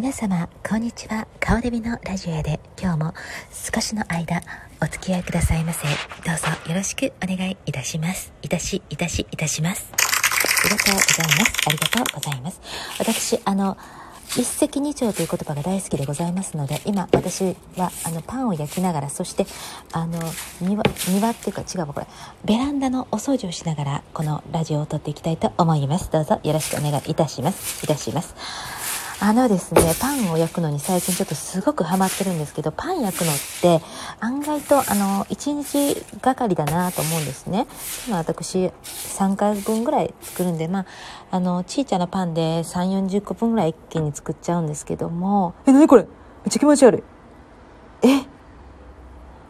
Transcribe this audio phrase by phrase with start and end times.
[0.00, 1.28] 皆様こんにちは。
[1.40, 3.14] 顔デビのラジオへで今日も
[3.52, 4.40] 少しの間
[4.80, 5.86] お付き合いくださいませ。
[5.86, 8.32] どうぞよろしくお願いいたします。
[8.40, 9.92] いたしいたしいたします。
[9.92, 11.52] ありがとうございます。
[11.66, 12.62] ありがとうございます。
[12.98, 13.76] 私あの
[14.30, 19.44] 一石二鳥という言葉が大好きでございますので今私はあのパンを焼きながらそして
[19.92, 20.18] あの
[20.62, 22.06] 庭庭っていうか違うわこれ。
[22.46, 26.10] ベランダのお掃除をしながらこのラジオを撮っていきたいと思います。
[26.10, 27.84] どうぞよろしくお願いいたします。
[27.84, 28.79] いたします。
[29.22, 33.84] あのですね、パンを焼くのに最近ちょっとすごくハマってるんですけど、パン焼くのって
[34.18, 37.66] 案外とあの、1日がかりだなと思うんですね。
[38.08, 40.86] 今私3回分ぐらい作るんで、まあ、
[41.32, 46.04] あの、ちいちゃなパンで3、40個分ぐらい一気に作っちゃうんですけども、え、なにこれ？
[46.04, 46.12] めっ
[46.48, 47.04] ちゃ気持ち悪
[48.02, 48.08] い。
[48.08, 48.24] え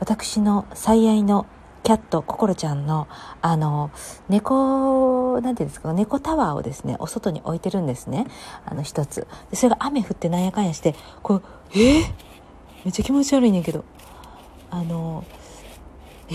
[0.00, 1.46] 私の最愛の
[1.82, 3.08] キャット、ココロちゃんの、
[3.40, 3.90] あの、
[4.28, 8.26] 猫、なんていうんですか、猫タワーをですね、お外に置いてるんですね。
[8.64, 9.26] あの、一つ。
[9.52, 11.42] それが雨降ってなんやかんやして、こ
[11.74, 12.00] れ、え？
[12.02, 12.04] ー、
[12.84, 13.84] めっちゃ気持ち悪いねんけど。
[14.70, 15.24] あの、
[16.30, 16.34] え？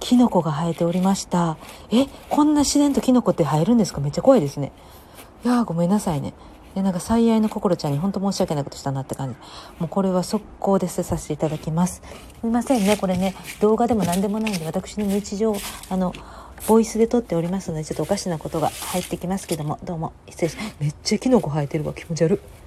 [0.00, 1.58] キノコが生えておりました。
[1.90, 4.00] え、こんな自然とキノコって生えるんですか？
[4.00, 4.72] めっちゃ怖いですね。
[5.44, 6.32] いやーごめんなさいね。
[6.74, 9.36] でなんか最愛の心ちゃんに本当申し訳ないことしたなって感じ。
[9.78, 12.02] もうこれは速攻で捨てさせていただきます。
[12.40, 12.96] すいませんね。
[12.96, 15.54] これね動画でも何でもないんで私の日常
[15.88, 16.12] あの
[16.68, 22.59] ボイスで撮っておりますのでちょっとおかしなことが入ってきますけどもどうも失礼しめっちゃキノコ生えてるわ気持ち悪い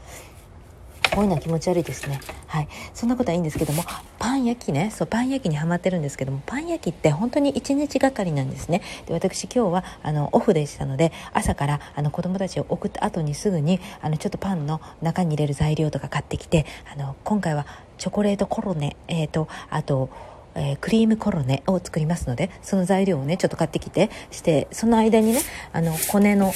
[1.13, 2.19] こういうのは気持ち悪いですね。
[2.47, 2.67] はい。
[2.93, 3.83] そんなことはいいんですけども
[4.19, 4.91] パン焼きね。
[4.91, 8.81] そうパン焼きにはまってるんですけどもパン焼きって本当に1日がかりなんですね。
[9.05, 17.65] で私今日はあのオフでしたので朝からあの子供たちを送った後にすぐにあのちょっとパンの中に入れる材料とか買ってきてあの今回は
[17.97, 20.09] チョコレートコロネ、えーと、あと
[20.55, 25.41] えー、クリームコロネを作りますのでその材料をねちょっと買ってきてしてその間にね
[25.71, 26.53] あの骨の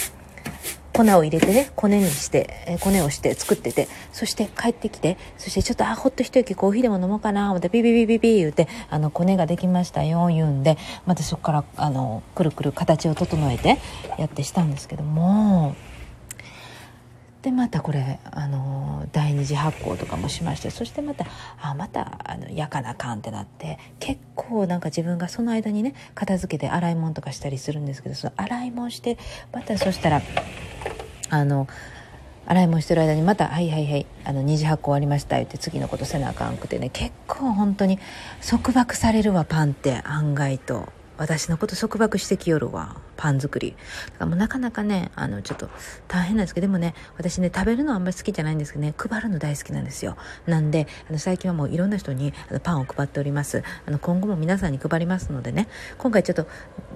[1.03, 13.77] 粉を入れてね、コネにして、え、コネをして作ってて、そして帰ってきて、そしてちょっと、あ、ほっと一息コーヒーでも飲もうかな、思って、ビビビビビ言うて、あの、コネができましたよ、言うんで、またそこから、あの、くるくる形を整えて、
[14.17, 15.75] やってしたんですけども、
[17.47, 21.25] でまたこれあの第二次発酵とかもしましてそしてまた
[21.61, 29.17] あまたあのやかなかんってなって結構なんか自分がその間にね片付けて洗い物とかしたりするんですけどその洗い物して
[29.53, 30.21] またそしたら
[31.29, 31.69] あの
[32.47, 37.97] 洗い物してる間にまた「はいはいはいあの二次発酵終わりました」言って次のことせなあかんくてね結構本当に
[38.45, 40.96] 束縛されるわパンって案外と。
[41.17, 43.71] 私のこと束縛してきよるわパン作り。
[43.71, 43.79] だか
[44.19, 45.69] らもうなかなかねあのちょっと
[46.07, 50.15] 大変なんですけどでもね私ね食べるのあんまり好きじゃないんですけどね配るの大好きなんですよ。
[50.45, 53.63] なんであの最近はもういろんな人にあのパンを配っております。
[53.85, 55.67] あの今後も皆さんに配りますのでね。
[55.97, 56.47] 今回ちょっと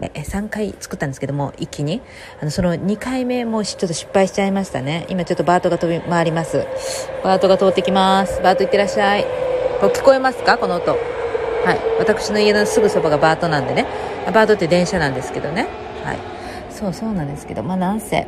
[0.02, 2.02] え3回作ったんですけども一気に。
[2.42, 5.06] あのその2回目もちょっと失敗しちゃいましたね。
[5.10, 6.66] 今ちょっとバートが飛び回ります。
[7.24, 8.42] バートが通ってきます。
[8.42, 9.26] バートいってらっしゃい。
[9.80, 10.58] これ聞こえますか？
[10.58, 10.92] この音。
[10.92, 11.80] はい。
[12.00, 13.86] 私の家のすぐそばがバートなんでね。
[14.28, 15.68] バードって電車なんですけどね。
[16.04, 16.42] はい。
[16.72, 18.28] そうそうなんですけどまあなんせ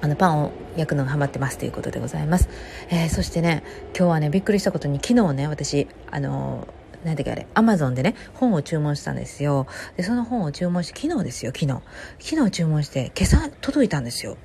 [0.00, 2.48] あのパンを焼くのがハマってますということでございます、
[2.90, 3.62] えー、そしてね
[3.96, 6.66] 今日はねびっくりしたことに昨日ね私あの
[7.04, 9.68] 何て言うかあれアマゾンでね本を注文したんですよ。
[9.96, 11.80] でその本を注文して昨日ですよ昨日。
[12.18, 14.36] 昨日注文して今朝届いたんですよ。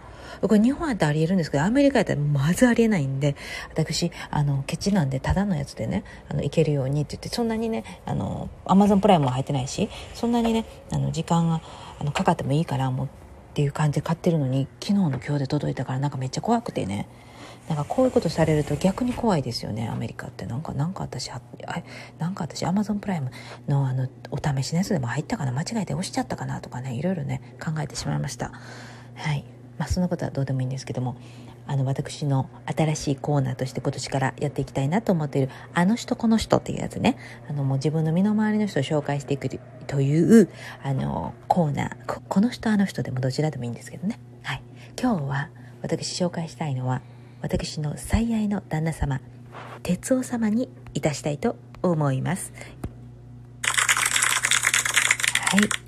[0.42, 3.36] これ日本やったらありえるんですけど、アメリカやったらまずありえないんで、
[3.70, 11.62] 私、あの、ケチなんで、ただのやつでね、あの、いけるようにって言って、そんなにね、あの、アマゾンプライムも入ってないし、そんなにね、あの、時間が、
[12.00, 13.10] あの、かかってもいいから、もう、っ
[13.54, 17.08] ていう感じで買ってるのに、昨日の今日で届いたから、なんかめっちゃ怖くてね、
[17.68, 20.46] なんかこういうことされると逆に怖いですよねアメリカって。
[20.46, 21.42] なんかなんか私あ
[22.20, 23.32] なんか私アマゾンプライム
[23.68, 28.52] のあのお試しのやつでも入ったかな間違えて押しちゃったかなとかねいろいろね考えてしまいました。
[29.16, 29.46] はい。
[29.82, 31.16] まあ、そんなことはどうでもいいんですけども
[31.66, 37.18] あの私の新しいコーナーとして今年からやっていきたいなと思っている「あの人この人」っていうやつね。
[37.50, 39.50] あのもう自分の身の回りの人を紹介していく
[39.88, 40.50] という
[40.84, 42.06] あのコーナー。
[42.06, 44.62] ここの人あの人でもどちらでもいいんですけどね、はい、
[45.02, 45.50] 今日は
[45.82, 47.02] 私紹介したいのは
[47.42, 49.20] 私の最愛の旦那様
[49.82, 52.54] 哲夫様にいたしたいと思います。
[53.64, 55.81] はい。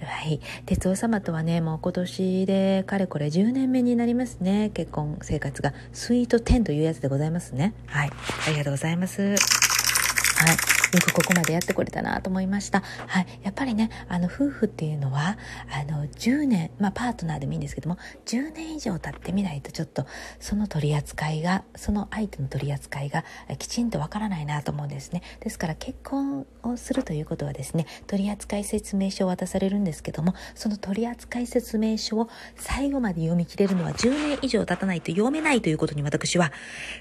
[0.00, 0.40] はい。
[0.66, 4.70] 哲夫様とはね、もう今年でかれこれ10年目になりますね。
[4.74, 5.72] 結婚生活が。
[5.92, 7.74] スイート10というやつでございますね。
[7.86, 8.10] はい。
[8.46, 9.22] ありがとうございます。
[9.22, 10.75] はい。
[10.92, 12.82] よくここまでやってこれたなと思いました。
[13.06, 13.26] はい。
[13.42, 15.38] やっぱりね、あの、夫婦っていうのは、
[15.70, 20.06] あの、10年、まあ、パートナーでもいいんですけども、10年以上経ってみないとちょっと、
[20.40, 23.24] その取り扱いが、その相手の取り扱いが
[23.58, 25.22] きちんとわからないなと思うんですね。
[25.40, 36.52] ですから、結婚をするということはですね、取扱説明書を渡されるんですけども、その取扱説明書を最後まで読み切れるのは10年以上経たないと読めないということに私は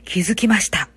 [0.04, 0.95] 気づきました。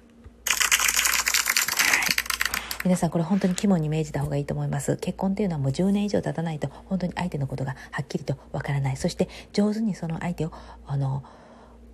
[2.89, 4.97] 皆さんこれ本当に肝に銘じた方がいいと思います。
[4.97, 8.97] 結婚っていうのはもう10年以上経たないと本当に相手のことがはっきりとわからない。
[8.97, 10.53] そして上手にその相手を
[10.87, 11.23] あの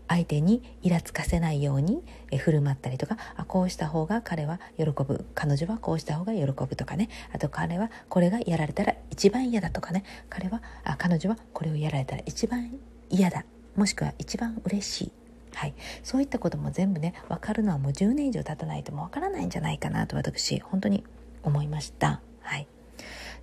[0.06, 2.04] 相手にイラつかせないように
[2.38, 5.26] 振る舞ったりとかあこうした方が彼は喜ぶ。
[5.34, 7.08] 彼女はこうした方が喜ぶとかね。
[7.32, 10.04] あと彼はこれがやられたら一番嫌だとかね。
[10.30, 12.70] 彼はあ彼女はこれをやられたら一番
[13.10, 13.44] 嫌だ。
[13.74, 15.23] もしくは一番嬉しい。
[15.54, 21.04] はい、そういったことも全部ね分かるのはもう10年以上経たないともう分からないんじゃないかなと私本当に
[21.42, 22.20] 思いました。
[22.40, 22.66] はい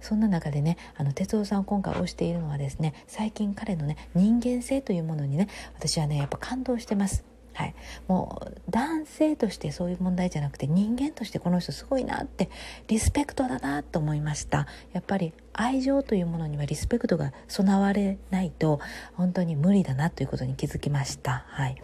[0.01, 7.30] そんな中でねあの哲夫さん今回推しているのはですね最近彼のね人間性というものにね私はねやっぱ感動してます。
[7.53, 7.75] はい、
[8.07, 12.49] もう男性としてそういう問題じゃなくて人間としてこの人すごいなって
[12.87, 14.67] リスペクトだなと思いました。
[14.93, 18.79] やっぱり愛情というものにはリスペクトが備われないと
[19.13, 21.45] 本当に無理だなということに気づきました。
[21.49, 21.75] はい。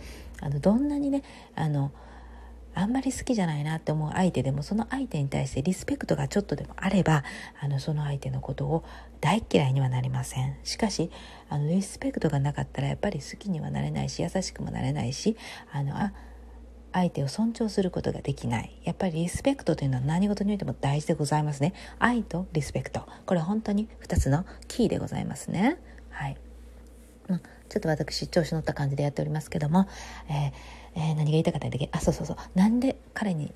[0.41, 1.23] あのどんなにね
[1.55, 1.91] あの
[2.77, 7.23] あんまり好きじゃないなって思う相手でもその相手に対してリスペクトがちょっとでもあれば
[7.59, 8.83] あのその相手のことを
[9.21, 10.57] 大嫌いにはなりません。
[10.63, 11.11] しかし
[11.49, 15.37] あのリスペクトがなかったらやっぱり好きにはなれないし優しくもなれないし
[15.71, 16.13] あのあ
[16.93, 18.79] 相手を尊重することができない。
[18.83, 21.73] やっぱりリスペクトというのは何事においても大事でございますね。
[21.99, 23.01] 愛とリスペクト。
[23.25, 25.77] これ本当に2つのキーでございますね。
[26.09, 26.37] はい、
[27.27, 27.45] うん、ちょ
[27.77, 29.87] っと私調子乗った感じでやっておりますけども、
[30.29, 31.89] えーえー、何が言いたかったんだっけ？
[31.91, 32.37] あそうそうそう。
[32.55, 33.53] なんで彼に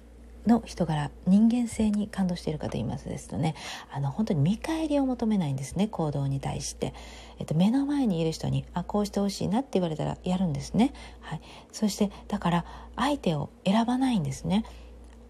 [0.48, 3.56] の人柄人間性に感動しているかと言いますですとね。
[3.92, 6.94] あの本当に見返りを求めないんですね行動に対して、
[7.40, 11.42] えっと、目の前にいる人にあこうしてほしいなって言われたらやるんですね、はい、
[11.72, 12.66] そしてだから
[12.96, 14.66] 相手を選ばないんですね。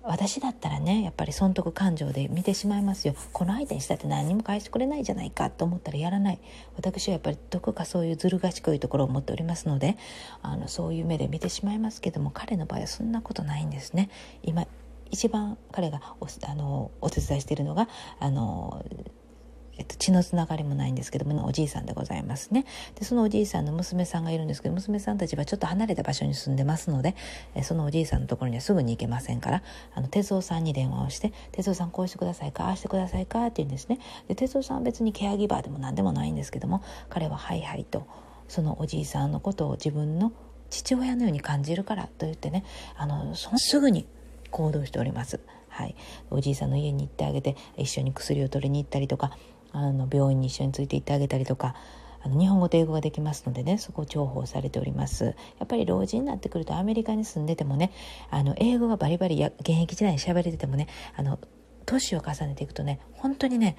[0.03, 3.15] 私だったらねやっぱり損得感情で見てしまいますよ。
[3.33, 6.39] この相手にしたって何も返してくれないじゃないかと思ったらやらない。
[6.75, 9.97] 私はやっぱりどこかそういうずる賢いところを持っておりますので
[10.41, 14.09] あのそういう目で見てしまいますけども彼の場合はそんなことないんですね。
[14.41, 14.65] 今
[15.11, 17.87] 一番彼がおあのお手伝いしているのが
[18.19, 18.83] あの
[19.77, 22.65] えっと、血のつながりもないんですけどもおじいさんでございますね。
[22.99, 27.15] でそのおじいさんの娘さんがいるんですけど娘さんたちはちょっと離れた場所に住んでますので
[27.55, 29.63] えそのおじいさんのところにはすぐに行けませんから
[29.95, 32.65] あの哲夫さんに電話をして「哲夫さんこうしてくださいか？
[32.65, 33.97] ああしてくださいか」って言うんですね。
[34.27, 38.05] で哲夫さんは別にケアギバーでも何でもないんですけども彼は「はいはい」と
[38.47, 40.31] そのおじいさんのことを自分の
[40.69, 42.65] 父親のように感じるからと言ってね
[42.97, 44.05] あのそすぐに
[44.51, 45.39] 行動しております。
[45.69, 45.95] はい、
[46.30, 49.31] おじいさんの家に行ってあげて一緒に薬を取りに行ったりとか
[49.71, 51.75] あの病院に一緒について行ってあげたりとか
[52.24, 55.31] あの日本語と英語ができますのでねそこを重宝されておりますや
[55.63, 57.92] っぱり老人になってくるとアメリカに住んでてもね
[58.30, 61.39] あの英語がバリバリや現役時代に喋れててもねあの
[61.86, 63.75] 年を重ねていくとね本当にね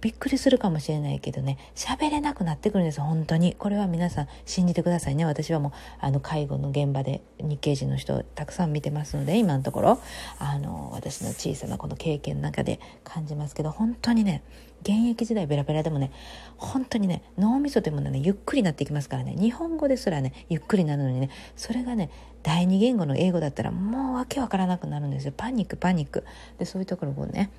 [0.00, 1.58] びっくりするかもしれないけどね。
[1.74, 3.54] 喋れなくなってくるんです本当に。
[3.54, 5.24] これは皆さん信じてくださいね。
[5.24, 10.00] 私はもうあの介護の現場で日系人の人をたくさん見てますので今のところ。
[10.38, 14.42] あの私の小さなこの経験の中で感じますけど本当にね
[14.82, 16.12] 現役時代ベラベラでもね
[16.56, 19.34] 本当にね脳みそでもねゆっくりなっていきますからね。
[19.36, 22.10] 日本語ですらねゆっくりなるのにねそれがね
[22.42, 25.32] 第二言語の英語だったらもうわけわからなくなるんですよ。
[25.36, 26.24] パニックパニック。
[26.58, 27.50] でそういうところをね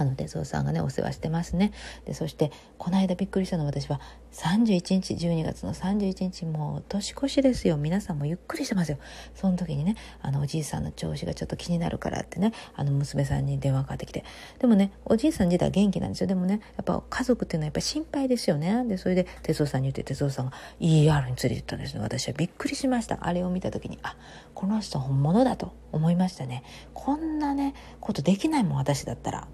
[0.00, 1.72] あの哲夫さんがねお世話してますね。
[2.06, 4.00] でそしてこの間びっくりしたの私は
[4.32, 7.76] 31日12月の31日もう年越しですよ。
[7.76, 8.98] 皆さんもゆっくりしてますよ。
[9.34, 14.24] その時にねあのおじいさんの調子がちょっと気になるからってねあの娘さんに電話かかってきて。
[14.58, 16.26] でもねおじいさん自体元気なんですよ。
[16.28, 18.84] でもねやっぱ家族っていうのはやっぱ心配ですよね。
[18.86, 22.00] でそれで哲夫さんに言って哲夫さんが ER に連れて行ったんですね。
[22.00, 23.18] 私はびっくりしました。
[23.20, 24.16] あれを見た時にあ
[24.54, 26.62] この人本物だと思いましたね。
[26.94, 29.48] こんなねことできないもん私だったら。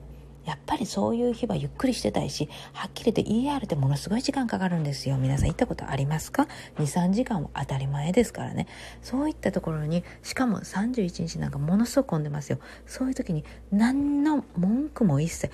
[0.46, 5.18] やっぱりそういう日はゆっくりしてたいしはっきり言って ER ってものすごい時間かかるんですよ。
[5.18, 6.46] 皆さん行ったことありますか
[6.78, 8.66] ？23時間は当たり前ですからね。
[9.02, 12.60] そういったところにしかも31日なんかものすごく混んでますよ。
[12.86, 15.52] そういう時に何の文句も一切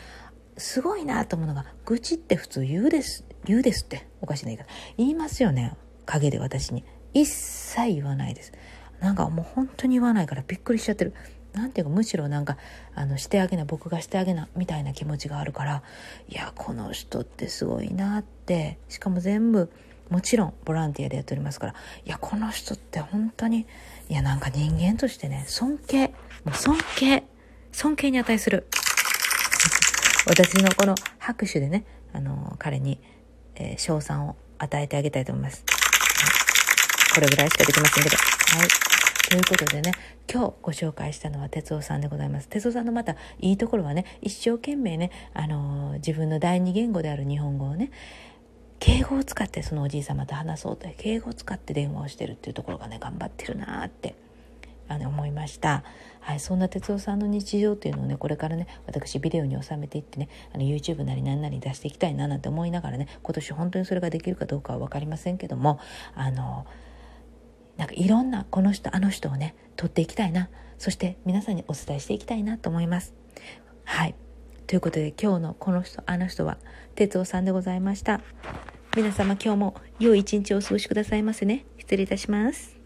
[0.59, 4.67] すごいなと思うのが愚痴って普通言うです言うですっておかしな言い方。
[4.99, 5.75] 言いますよね。
[6.05, 6.85] 陰で私に。
[7.15, 8.53] 一切言わないです。
[9.01, 11.15] なんかもう本当に言わないからびっくりしちゃってる。
[11.53, 12.57] なんていうかむしろなんか
[12.95, 15.83] あのしてあげな僕がしてあげなみたいな気持ちがあるから
[16.29, 19.71] いやこの人ってすごいなってしかも全部
[20.09, 23.67] もちろんボランティアでやっておりますからいやこの人って本当に
[24.09, 26.09] いやなんか人間としてね尊敬
[26.45, 27.25] もう尊敬
[27.73, 28.67] 尊敬に値する。
[30.29, 33.01] 私のこの拍手でね、あの、彼に、
[33.57, 35.65] えー、賞賛を与えてあげたいと思います。
[37.15, 38.17] これぐらいしかできませんけど。
[38.17, 38.92] はい。
[39.33, 39.93] ということでね、
[40.31, 42.49] 今日ご紹介したのは哲夫さんでございます。
[42.49, 47.91] 哲夫さんのまたいいところはね、一生懸命ね、あのー、自分の第二言語である日本語をね、
[48.79, 54.17] 敬語を使ってそのおじい様と話そうと敬語を使って電話をしてるっていうところがね頑張ってるなって
[54.89, 55.83] あの思いました、
[56.21, 65.79] はい、そんな哲夫さんの日常っていうのをねこれからね私ビデオに収めていってねあの YouTube なり何なり出していきたいななんて思いながらね今年本当にそれができるかどうかは分かりませんけども
[66.15, 66.67] あの
[67.83, 70.49] なんかいろんなこの人あの人をね撮っていきたいな
[70.79, 73.13] そして皆さんにお伝えしていきたいなと思います
[73.83, 74.15] はい
[74.69, 76.59] ということで今日のこの人あの人は
[76.95, 78.21] 哲夫さんでございました
[78.97, 81.65] 皆様今日も良い一日をお過ごしくださいませね。
[81.79, 82.82] 失礼いたします。